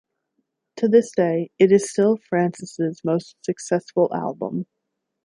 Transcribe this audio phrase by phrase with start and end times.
[0.77, 4.65] To this day, it is still Francis' most successful album.